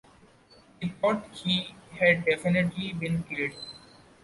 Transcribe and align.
We 0.81 0.89
thought 0.99 1.27
he 1.31 1.75
had 1.91 2.25
definitely 2.25 2.91
been 2.93 3.21
killed. 3.21 3.51